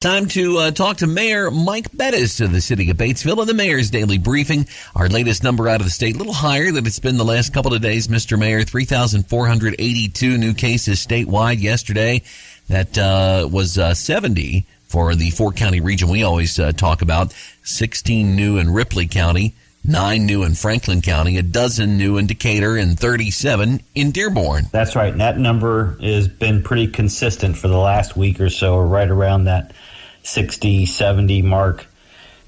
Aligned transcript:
Time 0.00 0.28
to 0.28 0.56
uh, 0.56 0.70
talk 0.70 0.96
to 0.96 1.06
Mayor 1.06 1.50
Mike 1.50 1.94
Bettice 1.94 2.40
of 2.40 2.52
the 2.52 2.62
city 2.62 2.88
of 2.88 2.96
Batesville 2.96 3.40
and 3.40 3.46
the 3.46 3.52
Mayor's 3.52 3.90
Daily 3.90 4.16
Briefing. 4.16 4.66
Our 4.96 5.10
latest 5.10 5.42
number 5.42 5.68
out 5.68 5.82
of 5.82 5.86
the 5.86 5.90
state, 5.90 6.14
a 6.14 6.18
little 6.18 6.32
higher 6.32 6.72
than 6.72 6.86
it's 6.86 6.98
been 6.98 7.18
the 7.18 7.24
last 7.24 7.52
couple 7.52 7.74
of 7.74 7.82
days, 7.82 8.08
Mr. 8.08 8.38
Mayor. 8.38 8.64
3,482 8.64 10.38
new 10.38 10.54
cases 10.54 11.06
statewide 11.06 11.60
yesterday. 11.60 12.22
That 12.68 12.96
uh, 12.96 13.46
was 13.52 13.76
uh, 13.76 13.92
70 13.92 14.64
for 14.86 15.14
the 15.14 15.32
four 15.32 15.52
county 15.52 15.82
region 15.82 16.08
we 16.08 16.22
always 16.22 16.58
uh, 16.58 16.72
talk 16.72 17.02
about. 17.02 17.34
16 17.64 18.34
new 18.34 18.56
in 18.56 18.72
Ripley 18.72 19.06
County, 19.06 19.52
nine 19.84 20.24
new 20.24 20.44
in 20.44 20.54
Franklin 20.54 21.02
County, 21.02 21.36
a 21.36 21.42
dozen 21.42 21.98
new 21.98 22.16
in 22.16 22.26
Decatur, 22.26 22.78
and 22.78 22.98
37 22.98 23.82
in 23.94 24.12
Dearborn. 24.12 24.64
That's 24.72 24.96
right. 24.96 25.14
That 25.18 25.36
number 25.36 25.98
has 26.00 26.26
been 26.26 26.62
pretty 26.62 26.86
consistent 26.86 27.58
for 27.58 27.68
the 27.68 27.76
last 27.76 28.16
week 28.16 28.40
or 28.40 28.48
so, 28.48 28.78
right 28.78 29.10
around 29.10 29.44
that 29.44 29.74
60, 30.22 30.86
70 30.86 31.42
mark. 31.42 31.86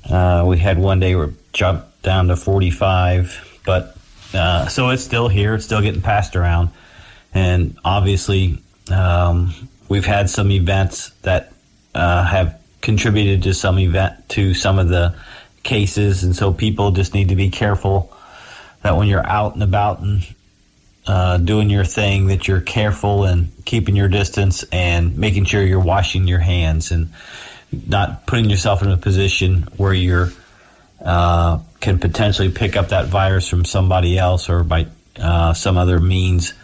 Uh, 0.09 0.45
we 0.47 0.59
had 0.59 0.79
one 0.79 1.01
day 1.01 1.15
where 1.15 1.27
it 1.27 1.53
jumped 1.53 2.03
down 2.03 2.29
to 2.29 2.37
45, 2.37 3.61
but 3.65 3.97
uh, 4.35 4.67
so 4.69 4.91
it's 4.91 5.05
still 5.05 5.29
here, 5.29 5.55
it's 5.55 5.65
still 5.65 5.81
getting 5.81 6.03
passed 6.03 6.37
around. 6.37 6.71
And 7.35 7.77
obviously, 7.85 8.59
um, 8.91 9.55
we've 9.89 10.07
had 10.07 10.29
some 10.29 10.51
events 10.51 11.11
that 11.23 11.53
uh, 11.95 12.25
have 12.25 12.61
contributed 12.81 13.45
to 13.45 13.55
some 13.55 13.79
event 13.79 14.29
to 14.31 14.55
some 14.55 14.79
of 14.79 14.89
the 14.89 15.15
cases, 15.63 16.25
and 16.25 16.35
so 16.35 16.53
people 16.53 16.91
just 16.91 17.15
need 17.15 17.29
to 17.29 17.37
be 17.37 17.51
careful 17.51 18.13
that 18.83 18.97
when 18.97 19.07
you're 19.07 19.27
out 19.27 19.55
and 19.55 19.63
about 19.63 20.01
and 20.01 20.27
uh, 21.07 21.37
doing 21.39 21.71
your 21.71 21.85
thing, 21.85 22.27
that 22.27 22.47
you're 22.47 22.61
careful 22.61 23.25
and 23.25 23.51
keeping 23.65 23.97
your 23.97 24.09
distance 24.09 24.65
and 24.73 25.17
making 25.17 25.45
sure 25.45 25.63
you're 25.63 25.81
washing 25.81 26.27
your 26.27 26.39
hands 26.39 26.91
and 26.91 27.11
not 27.73 28.27
putting 28.27 28.51
yourself 28.51 28.83
in 28.83 28.91
a 28.91 28.97
position 28.97 29.63
where 29.77 29.95
you're 29.95 30.31
uh, 31.05 31.59
can 31.81 31.99
potentially 31.99 32.51
pick 32.51 32.77
up 32.77 32.91
that 32.91 33.07
virus 33.07 33.49
from 33.49 33.65
somebody 33.65 34.17
else 34.17 34.49
or 34.49 34.63
by 34.63 34.87
uh, 35.19 35.53
some 35.53 35.77
other 35.77 35.99
means. 35.99 36.55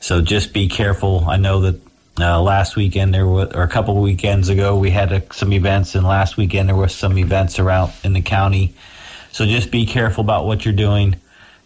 So 0.00 0.20
just 0.20 0.52
be 0.52 0.68
careful. 0.68 1.24
I 1.26 1.36
know 1.36 1.60
that 1.62 1.80
uh, 2.20 2.40
last 2.42 2.76
weekend 2.76 3.14
there 3.14 3.26
was, 3.26 3.52
or 3.54 3.62
a 3.62 3.68
couple 3.68 3.96
of 3.96 4.02
weekends 4.02 4.48
ago, 4.48 4.76
we 4.76 4.90
had 4.90 5.12
uh, 5.12 5.20
some 5.32 5.52
events, 5.52 5.94
and 5.94 6.06
last 6.06 6.36
weekend 6.36 6.68
there 6.68 6.76
was 6.76 6.94
some 6.94 7.16
events 7.16 7.58
around 7.58 7.92
in 8.04 8.12
the 8.12 8.20
county. 8.20 8.74
So 9.32 9.46
just 9.46 9.70
be 9.70 9.86
careful 9.86 10.22
about 10.22 10.44
what 10.44 10.64
you're 10.64 10.74
doing 10.74 11.16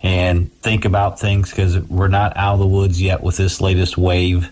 and 0.03 0.53
think 0.61 0.85
about 0.85 1.21
things 1.21 1.51
because 1.51 1.79
we're 1.79 2.09
not 2.09 2.37
out 2.37 2.55
of 2.55 2.59
the 2.61 2.67
woods 2.67 3.01
yet 3.01 3.23
with 3.23 3.37
this 3.37 3.61
latest 3.61 3.97
wave, 3.97 4.51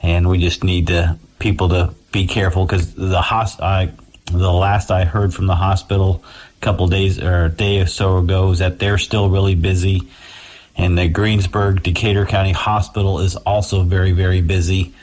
and 0.00 0.28
we 0.28 0.38
just 0.38 0.64
need 0.64 0.88
to 0.88 1.18
people 1.42 1.68
to 1.70 1.92
be 2.12 2.26
careful 2.26 2.64
because 2.64 2.94
the 2.94 3.20
hos- 3.20 3.60
I, 3.60 3.90
the 4.26 4.52
last 4.52 4.90
I 4.90 5.04
heard 5.04 5.34
from 5.34 5.46
the 5.46 5.56
hospital 5.56 6.22
a 6.56 6.60
couple 6.60 6.86
days 6.86 7.20
or 7.20 7.46
a 7.46 7.48
day 7.50 7.80
or 7.80 7.86
so 7.86 8.18
ago 8.18 8.52
is 8.52 8.60
that 8.60 8.78
they're 8.78 8.98
still 8.98 9.28
really 9.28 9.56
busy, 9.56 10.08
and 10.76 10.96
the 10.96 11.08
Greensburg 11.08 11.82
Decatur 11.82 12.24
County 12.24 12.52
Hospital 12.52 13.18
is 13.18 13.36
also 13.36 13.82
very 13.82 14.12
very 14.12 14.40
busy, 14.40 14.94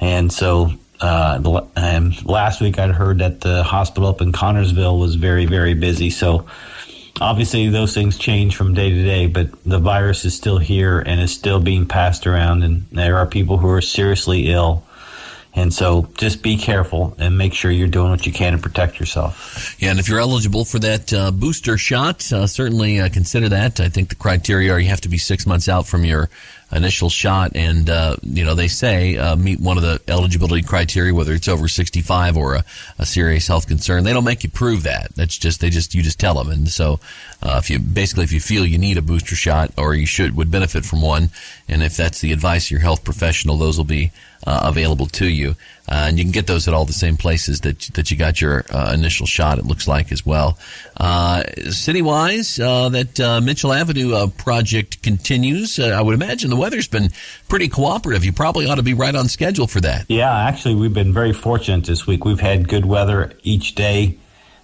and 0.00 0.32
so. 0.32 0.72
Uh, 1.00 1.66
and 1.76 2.24
last 2.24 2.62
week 2.62 2.78
I'd 2.78 2.92
heard 2.92 3.18
that 3.18 3.40
the 3.40 3.62
hospital 3.62 4.08
up 4.08 4.22
in 4.22 4.32
Connersville 4.32 4.98
was 4.98 5.16
very, 5.16 5.44
very 5.44 5.74
busy. 5.74 6.08
So 6.08 6.46
obviously 7.20 7.68
those 7.68 7.92
things 7.92 8.16
change 8.16 8.56
from 8.56 8.74
day 8.74 8.90
to 8.90 9.02
day, 9.02 9.26
but 9.26 9.48
the 9.64 9.80
virus 9.80 10.24
is 10.24 10.34
still 10.34 10.56
here 10.56 11.00
and 11.00 11.20
is 11.20 11.34
still 11.34 11.60
being 11.60 11.86
passed 11.86 12.26
around. 12.26 12.62
And 12.62 12.86
there 12.92 13.18
are 13.18 13.26
people 13.26 13.58
who 13.58 13.68
are 13.68 13.82
seriously 13.82 14.50
ill 14.50 14.84
and 15.54 15.72
so 15.72 16.08
just 16.18 16.42
be 16.42 16.56
careful 16.56 17.14
and 17.18 17.38
make 17.38 17.54
sure 17.54 17.70
you're 17.70 17.88
doing 17.88 18.10
what 18.10 18.26
you 18.26 18.32
can 18.32 18.52
to 18.52 18.58
protect 18.58 18.98
yourself. 18.98 19.76
Yeah, 19.78 19.90
and 19.90 20.00
if 20.00 20.08
you're 20.08 20.18
eligible 20.18 20.64
for 20.64 20.78
that 20.80 21.12
uh, 21.12 21.30
booster 21.30 21.78
shot, 21.78 22.32
uh, 22.32 22.46
certainly 22.46 23.00
uh, 23.00 23.08
consider 23.08 23.48
that. 23.50 23.80
I 23.80 23.88
think 23.88 24.08
the 24.08 24.16
criteria 24.16 24.72
are 24.72 24.80
you 24.80 24.88
have 24.88 25.02
to 25.02 25.08
be 25.08 25.18
six 25.18 25.46
months 25.46 25.68
out 25.68 25.86
from 25.86 26.04
your 26.04 26.28
initial 26.72 27.08
shot, 27.08 27.52
and 27.54 27.88
uh, 27.88 28.16
you 28.22 28.44
know 28.44 28.54
they 28.54 28.68
say 28.68 29.16
uh, 29.16 29.36
meet 29.36 29.60
one 29.60 29.76
of 29.76 29.82
the 29.82 30.00
eligibility 30.08 30.62
criteria, 30.62 31.14
whether 31.14 31.32
it's 31.32 31.48
over 31.48 31.68
65 31.68 32.36
or 32.36 32.54
a, 32.54 32.64
a, 32.98 33.06
serious 33.06 33.46
health 33.46 33.66
concern. 33.66 34.04
They 34.04 34.12
don't 34.12 34.24
make 34.24 34.44
you 34.44 34.50
prove 34.50 34.82
that. 34.84 35.14
That's 35.14 35.36
just 35.36 35.60
they 35.60 35.70
just 35.70 35.94
you 35.94 36.02
just 36.02 36.18
tell 36.18 36.34
them. 36.34 36.50
And 36.50 36.68
so 36.68 37.00
uh, 37.42 37.60
if 37.62 37.70
you 37.70 37.78
basically 37.78 38.24
if 38.24 38.32
you 38.32 38.40
feel 38.40 38.66
you 38.66 38.78
need 38.78 38.98
a 38.98 39.02
booster 39.02 39.36
shot 39.36 39.72
or 39.76 39.94
you 39.94 40.06
should 40.06 40.36
would 40.36 40.50
benefit 40.50 40.84
from 40.84 41.02
one, 41.02 41.30
and 41.68 41.82
if 41.82 41.96
that's 41.96 42.20
the 42.20 42.32
advice 42.32 42.66
of 42.66 42.70
your 42.72 42.80
health 42.80 43.04
professional, 43.04 43.56
those 43.56 43.76
will 43.76 43.84
be 43.84 44.12
uh, 44.46 44.60
available 44.64 45.06
to 45.06 45.26
you, 45.26 45.54
uh, 45.88 46.06
and 46.08 46.18
you 46.18 46.24
can 46.24 46.32
get 46.32 46.46
those 46.46 46.66
at 46.66 46.72
all 46.72 46.84
the 46.84 46.92
same 46.92 47.16
places 47.16 47.60
that 47.60 47.78
that 47.94 48.10
you 48.10 48.16
got 48.16 48.40
your 48.40 48.64
uh, 48.70 48.92
initial 48.94 49.26
shot. 49.26 49.58
It 49.58 49.66
looks 49.66 49.86
like 49.86 50.10
as 50.12 50.24
well. 50.24 50.58
Uh, 50.96 51.42
city 51.70 52.00
wise, 52.00 52.58
uh, 52.58 52.88
that 52.88 53.20
uh, 53.20 53.40
Mitchell 53.40 53.72
Avenue 53.72 54.28
project 54.28 55.02
continues. 55.02 55.78
I 55.78 56.00
would 56.00 56.14
imagine 56.14 56.50
the 56.50 56.56
weather's 56.56 56.88
been 56.88 57.10
pretty 57.48 57.68
cooperative. 57.68 58.24
You 58.24 58.32
probably 58.32 58.66
ought 58.66 58.76
to 58.76 58.82
be 58.82 58.94
right 58.94 59.14
on 59.14 59.28
schedule 59.28 59.66
for 59.66 59.80
that. 59.82 60.06
Yeah, 60.08 60.32
actually, 60.32 60.76
we've 60.76 60.94
been 60.94 61.12
very 61.12 61.32
fortunate 61.32 61.84
this 61.84 62.06
week. 62.06 62.24
We've 62.24 62.40
had 62.40 62.68
good 62.68 62.86
weather 62.86 63.32
each 63.42 63.74
day, 63.74 64.16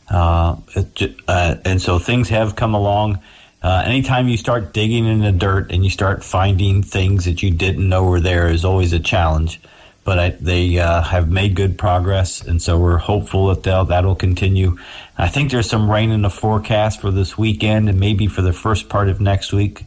and 0.08 1.82
so 1.82 1.98
things 1.98 2.31
have 2.31 2.56
come 2.56 2.75
along. 2.75 3.20
Uh, 3.62 3.82
anytime 3.84 4.26
you 4.26 4.38
start 4.38 4.72
digging 4.72 5.04
in 5.04 5.20
the 5.20 5.32
dirt 5.32 5.70
and 5.70 5.84
you 5.84 5.91
start 5.91 6.25
finding 6.25 6.82
things 6.82 7.26
that 7.26 7.42
you 7.42 7.50
didn't 7.50 7.87
know 7.87 8.04
were 8.04 8.20
there 8.20 8.48
is 8.48 8.64
always 8.64 8.94
a 8.94 8.98
challenge. 8.98 9.60
But 10.03 10.19
I, 10.19 10.28
they 10.31 10.78
uh, 10.78 11.03
have 11.03 11.31
made 11.31 11.55
good 11.55 11.77
progress, 11.77 12.41
and 12.41 12.61
so 12.61 12.78
we're 12.78 12.97
hopeful 12.97 13.55
that 13.55 13.62
that'll 13.62 14.15
continue. 14.15 14.78
I 15.19 15.28
think 15.28 15.50
there's 15.50 15.69
some 15.69 15.91
rain 15.91 16.11
in 16.11 16.22
the 16.22 16.31
forecast 16.31 17.00
for 17.03 17.11
this 17.11 17.37
weekend 17.37 17.88
and 17.88 18.00
maybe 18.00 18.27
for 18.27 18.41
the 18.41 18.55
first 18.55 18.88
part 18.88 19.09
of 19.09 19.21
next 19.21 19.53
week. 19.53 19.84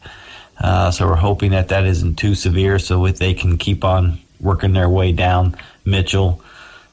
Uh, 0.62 0.92
so 0.92 1.08
we're 1.08 1.16
hoping 1.16 1.52
that 1.52 1.70
that 1.70 1.86
isn't 1.86 2.16
too 2.16 2.36
severe, 2.36 2.78
so 2.78 3.06
that 3.08 3.18
they 3.18 3.34
can 3.34 3.58
keep 3.58 3.84
on 3.84 4.20
working 4.40 4.74
their 4.74 4.90
way 4.90 5.12
down 5.12 5.56
Mitchell. 5.84 6.42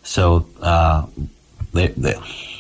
So 0.02 0.46
uh, 0.62 1.06
they, 1.74 1.88
they, 1.88 2.14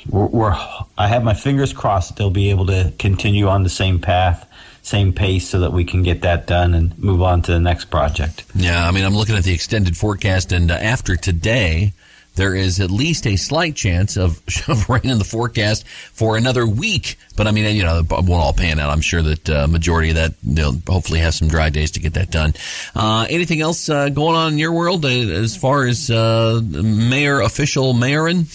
we're, 0.08 0.26
we're, 0.26 0.54
I 0.98 1.08
have 1.08 1.24
my 1.24 1.34
fingers 1.34 1.72
crossed 1.72 2.10
that 2.10 2.16
they'll 2.16 2.30
be 2.30 2.50
able 2.50 2.66
to 2.66 2.92
continue 2.98 3.48
on 3.48 3.62
the 3.62 3.70
same 3.70 3.98
path, 3.98 4.46
same 4.82 5.12
pace, 5.12 5.48
so 5.48 5.60
that 5.60 5.72
we 5.72 5.84
can 5.84 6.02
get 6.02 6.22
that 6.22 6.46
done 6.46 6.74
and 6.74 6.98
move 6.98 7.22
on 7.22 7.42
to 7.42 7.52
the 7.52 7.60
next 7.60 7.86
project. 7.86 8.44
Yeah, 8.54 8.86
I 8.86 8.90
mean, 8.90 9.04
I'm 9.04 9.14
looking 9.14 9.36
at 9.36 9.44
the 9.44 9.54
extended 9.54 9.96
forecast, 9.96 10.52
and 10.52 10.70
uh, 10.70 10.74
after 10.74 11.16
today, 11.16 11.92
there 12.36 12.54
is 12.54 12.80
at 12.80 12.90
least 12.90 13.26
a 13.26 13.36
slight 13.36 13.74
chance 13.74 14.16
of, 14.16 14.40
of 14.68 14.88
rain 14.88 15.10
in 15.10 15.18
the 15.18 15.24
forecast 15.24 15.86
for 15.86 16.36
another 16.36 16.66
week. 16.66 17.18
But 17.36 17.46
I 17.46 17.52
mean, 17.52 17.74
you 17.76 17.82
know, 17.82 18.00
it 18.00 18.10
won't 18.10 18.30
all 18.30 18.52
pan 18.52 18.78
out. 18.78 18.90
I'm 18.90 19.00
sure 19.00 19.22
that 19.22 19.50
uh, 19.50 19.66
majority 19.66 20.10
of 20.10 20.16
that, 20.16 20.34
they'll 20.42 20.76
hopefully 20.86 21.20
have 21.20 21.34
some 21.34 21.48
dry 21.48 21.70
days 21.70 21.90
to 21.92 22.00
get 22.00 22.14
that 22.14 22.30
done. 22.30 22.54
Uh, 22.94 23.26
anything 23.28 23.60
else 23.60 23.88
uh, 23.88 24.08
going 24.08 24.36
on 24.36 24.52
in 24.52 24.58
your 24.58 24.72
world 24.72 25.04
uh, 25.04 25.08
as 25.08 25.56
far 25.56 25.86
as 25.86 26.10
uh, 26.10 26.60
mayor 26.62 27.40
official 27.40 27.94
mayoring? 27.94 28.46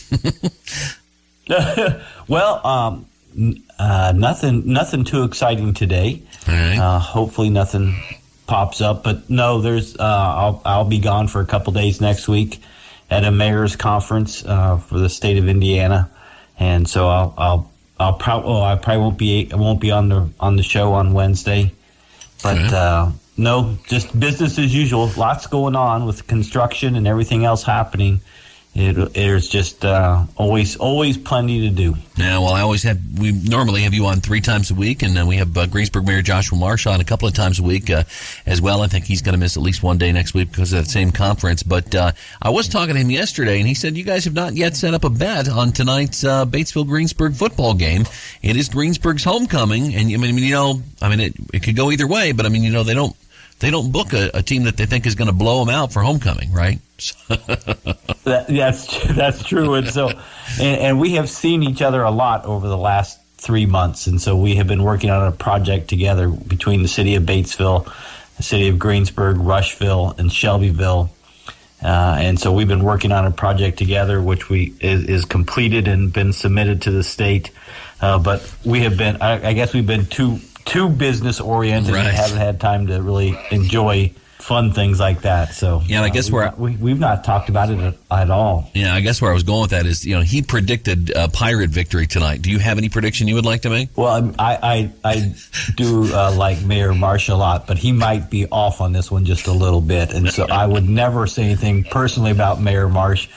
well, 2.27 2.65
um, 2.65 3.05
uh, 3.79 4.13
nothing, 4.16 4.72
nothing 4.72 5.03
too 5.03 5.23
exciting 5.23 5.73
today. 5.73 6.23
hopefully, 7.00 7.50
nothing 7.50 7.96
pops 8.47 8.81
up. 8.81 9.03
But 9.03 9.29
no, 9.29 9.62
there's. 9.62 9.97
I'll 10.00 10.62
I'll 10.66 10.85
be 10.85 11.00
gone 11.00 11.28
for 11.28 11.41
a 11.41 11.46
couple 11.46 11.73
days 11.73 12.01
next 12.01 12.28
week 12.28 12.62
at 13.09 13.23
a 13.23 13.31
mayor's 13.31 13.75
conference 13.75 14.46
uh, 14.46 14.78
for 14.78 15.00
the 15.00 15.09
state 15.09 15.38
of 15.38 15.47
Indiana, 15.47 16.09
and 16.59 16.88
so 16.88 17.07
I'll 17.07 17.34
I'll 17.38 17.72
I'll 18.00 18.13
probably 18.13 18.51
oh, 18.51 18.62
I 18.62 18.75
probably 18.75 19.01
won't 19.01 19.18
be 19.18 19.52
I 19.52 19.56
won't 19.56 19.79
be 19.79 19.91
on 19.91 20.09
the 20.09 20.29
on 20.40 20.56
the 20.56 20.63
show 20.63 20.94
on 20.94 21.13
Wednesday, 21.13 21.73
but 22.44 22.57
okay. 22.57 22.75
uh, 22.75 23.12
no, 23.38 23.78
just 23.88 24.17
business 24.17 24.57
as 24.57 24.73
usual. 24.73 25.09
Lots 25.17 25.47
going 25.47 25.75
on 25.75 26.06
with 26.06 26.28
construction 26.28 26.96
and 26.96 27.07
everything 27.07 27.46
else 27.46 27.63
happening 27.63 28.22
it, 28.75 29.13
there's 29.13 29.47
just 29.47 29.85
uh, 29.85 30.25
always 30.35 30.75
always 30.75 31.17
plenty 31.17 31.61
to 31.61 31.69
do. 31.69 31.95
Yeah, 32.17 32.39
well, 32.39 32.49
I 32.49 32.59
always 32.59 32.83
have. 32.83 32.99
We 33.17 33.31
normally 33.31 33.83
have 33.83 33.93
you 33.93 34.05
on 34.05 34.19
three 34.19 34.41
times 34.41 34.69
a 34.69 34.75
week, 34.75 35.01
and 35.01 35.17
uh, 35.17 35.25
we 35.25 35.37
have 35.37 35.57
uh, 35.57 35.66
Greensburg 35.66 36.05
Mayor 36.05 36.22
Joshua 36.22 36.57
Marsh 36.57 36.85
on 36.85 36.99
a 36.99 37.05
couple 37.05 37.25
of 37.25 37.33
times 37.33 37.57
a 37.57 37.63
week 37.63 37.89
uh, 37.89 38.03
as 38.45 38.61
well. 38.61 38.81
I 38.81 38.87
think 38.87 39.05
he's 39.05 39.22
going 39.22 39.31
to 39.31 39.39
miss 39.39 39.55
at 39.55 39.63
least 39.63 39.81
one 39.81 39.97
day 39.97 40.11
next 40.11 40.33
week 40.33 40.51
because 40.51 40.73
of 40.73 40.83
that 40.83 40.91
same 40.91 41.11
conference. 41.11 41.63
But 41.63 41.95
uh, 41.95 42.11
I 42.41 42.49
was 42.49 42.67
talking 42.67 42.95
to 42.95 42.99
him 42.99 43.09
yesterday, 43.09 43.59
and 43.59 43.67
he 43.67 43.75
said 43.75 43.95
you 43.95 44.03
guys 44.03 44.25
have 44.25 44.33
not 44.33 44.55
yet 44.55 44.75
set 44.75 44.93
up 44.93 45.05
a 45.05 45.09
bet 45.09 45.47
on 45.47 45.71
tonight's 45.71 46.25
Batesville 46.25 46.87
Greensburg 46.87 47.33
football 47.33 47.75
game. 47.75 48.05
It 48.41 48.57
is 48.57 48.67
Greensburg's 48.67 49.23
homecoming, 49.23 49.95
and 49.95 50.13
I 50.13 50.17
mean, 50.17 50.37
you 50.37 50.51
know, 50.51 50.81
I 51.01 51.07
mean, 51.07 51.21
it, 51.21 51.33
it 51.53 51.63
could 51.63 51.78
go 51.78 51.91
either 51.91 52.07
way, 52.07 52.33
but 52.33 52.45
I 52.45 52.49
mean, 52.49 52.63
you 52.63 52.71
know, 52.71 52.83
they 52.83 52.93
don't 52.93 53.16
they 53.66 53.72
don't 53.72 53.91
book 53.91 54.14
a, 54.14 54.29
a 54.35 54.44
team 54.44 54.66
that 54.66 54.78
they 54.78 54.85
think 54.85 55.08
is 55.08 55.16
going 55.16 55.28
to 55.28 55.34
blow 55.34 55.66
them 55.66 55.73
out 55.73 55.91
for 55.91 56.03
homecoming, 56.03 56.52
right? 56.53 56.79
that, 57.28 58.46
that's 58.47 59.16
that's 59.16 59.44
true, 59.44 59.73
and 59.73 59.88
so 59.88 60.09
and, 60.59 60.82
and, 60.82 61.00
we 61.00 61.14
have 61.14 61.28
seen 61.28 61.64
each 61.64 61.82
other 61.82 62.03
a 62.03 62.12
lot 62.12 62.46
over 62.46 62.67
the 62.67 62.78
last 62.78 63.20
three 63.38 63.66
months, 63.66 64.06
and 64.06 64.22
so 64.22 64.38
we 64.38 64.56
have 64.58 64.67
been 64.67 64.84
working 64.84 65.09
on 65.09 65.26
a 65.26 65.32
project 65.32 65.88
together 65.88 66.29
between 66.29 66.84
the 66.84 66.88
city 66.88 67.16
of 67.16 67.23
Batesville, 67.23 67.91
the 68.38 68.44
city 68.44 68.67
of 68.67 68.78
Greensburg, 68.78 69.38
Rushville, 69.38 70.14
and 70.20 70.32
Shelbyville. 70.32 71.09
Uh, 71.84 72.17
and 72.20 72.40
so 72.40 72.53
we've 72.53 72.67
been 72.67 72.84
working 72.84 73.12
on 73.12 73.26
a 73.26 73.32
project 73.32 73.79
together, 73.79 74.22
which 74.22 74.47
we 74.47 74.76
is, 74.79 75.06
is 75.06 75.26
completed 75.26 75.88
and 75.88 76.14
been 76.14 76.34
submitted 76.34 76.84
to 76.84 76.91
the 76.91 77.03
state. 77.03 77.50
Uh, 78.00 78.20
but 78.20 78.47
we 78.64 78.82
have 78.82 78.96
been, 78.96 79.17
I, 79.22 79.50
I, 79.50 79.53
guess, 79.53 79.73
we've 79.73 79.88
been 79.88 80.06
too 80.06 80.40
too 80.66 80.90
business 80.90 81.40
oriented 81.40 81.94
right. 81.94 82.06
and 82.06 82.16
haven't 82.16 82.38
had 82.38 82.59
time 82.59 82.88
to 82.88 83.02
really 83.02 83.38
enjoy 83.52 84.14
fun 84.46 84.72
things 84.72 85.00
like 85.00 85.22
that. 85.22 85.53
So 85.53 85.82
yeah, 85.88 86.03
I 86.03 86.09
guess 86.09 86.29
uh, 86.29 86.34
where 86.34 86.53
we, 86.56 86.76
we've 86.76 87.00
not 87.00 87.23
talked 87.23 87.50
about 87.50 87.72
it 87.72 87.79
at, 87.79 87.96
at, 88.12 88.29
all. 88.29 88.70
Yeah, 88.76 88.94
I 88.94 89.02
guess 89.02 89.20
where 89.20 89.32
I 89.32 89.34
was 89.34 89.41
going 89.41 89.62
with 89.62 89.72
that 89.72 89.88
is, 89.88 90.06
you 90.06 90.14
know, 90.14 90.22
he 90.22 90.44
predicted 90.44 91.12
a 91.16 91.28
pirate 91.28 91.72
victory 91.72 92.06
tonight. 92.06 92.44
Do 92.44 92.52
you 92.52 92.59
have 92.59 92.78
any 92.78 92.90
prediction 92.90 93.28
you 93.28 93.34
would 93.35 93.46
like 93.46 93.64
to 93.64 93.72
make? 93.72 93.90
Well, 93.97 94.34
I 94.38 94.56
I, 94.62 94.91
I 95.03 95.35
do 95.76 96.14
uh, 96.14 96.35
like 96.38 96.64
Mayor 96.64 96.94
Marsh 96.94 97.28
a 97.29 97.35
lot, 97.35 97.66
but 97.66 97.79
he 97.79 97.91
might 97.91 98.29
be 98.29 98.46
off 98.47 98.82
on 98.82 98.94
this 98.94 99.09
one 99.09 99.26
just 99.26 99.47
a 99.47 99.53
little 99.53 99.82
bit, 99.82 100.14
and 100.14 100.29
so 100.29 100.46
I 100.52 100.67
would 100.67 100.88
never 100.88 101.26
say 101.26 101.44
anything 101.44 101.84
personally 101.84 102.32
about 102.32 102.62
Mayor 102.62 102.88
Marsh. 102.88 103.28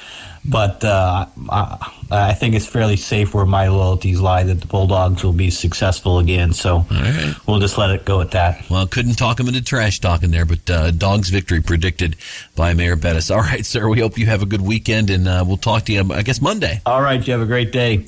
But 0.49 0.83
uh, 0.83 1.27
I, 1.51 1.93
I, 2.11 2.33
think 2.33 2.55
it's 2.55 2.67
fairly 2.67 2.97
safe 2.97 3.35
where 3.35 3.45
my 3.45 3.69
loyalties 3.69 4.19
lie 4.19 4.45
that 4.45 4.63
the 4.63 4.67
Bulldogs 4.67 5.23
will 5.23 5.35
be 5.35 5.51
successful 5.51 6.19
again. 6.19 6.55
So 6.55 6.87
right. 6.91 7.35
we'll 7.47 7.61
just 7.61 7.77
let 7.77 7.91
it 7.91 8.07
go 8.07 8.23
at 8.23 8.31
that. 8.31 8.65
Well, 8.71 8.87
couldn't 8.87 9.17
talk 9.17 9.39
him 9.39 9.49
into 9.49 9.63
trash 9.63 10.01
talking 10.01 10.31
there, 10.31 10.47
but 10.47 10.71
uh, 10.71 10.91
Dogs 10.91 11.29
victory 11.29 11.61
predicted 11.61 12.17
by 12.57 12.73
Mayor 12.73 12.97
Bettice. 12.97 13.31
All 13.31 13.41
right, 13.41 13.65
sir. 13.65 13.89
We 13.89 14.01
hope 14.01 14.17
you 14.17 14.25
have 14.27 14.43
a 14.43 14.47
good 14.47 14.63
weekend, 14.63 15.11
and 15.11 15.29
uh, 15.29 15.45
we'll 15.47 15.59
talk 15.59 15.85
to 15.85 15.93
you, 15.93 16.13
I 16.13 16.23
guess, 16.23 16.41
Monday. 16.41 16.81
All 16.87 17.03
right. 17.03 17.25
You 17.27 17.33
have 17.35 17.43
a 17.43 17.47
great 17.47 17.71
day. 17.71 18.07